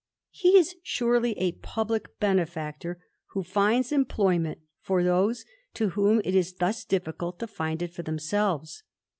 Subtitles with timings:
[0.31, 6.53] He is surely a pubhck benefactor who finds employment for those to whom it is
[6.53, 8.81] thus difficult to find it for themselves.